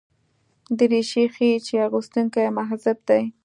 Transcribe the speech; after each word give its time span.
دریشي 0.77 1.23
ښيي 1.33 1.55
چې 1.65 1.73
اغوستونکی 1.87 2.45
مهذب 2.57 2.97
دی. 3.09 3.23